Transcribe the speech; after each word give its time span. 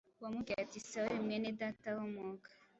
wamubwiye 0.21 0.57
ati: 0.65 0.79
“Sawuli, 0.89 1.23
Mwenedata, 1.25 1.87
humuka” 1.97 2.49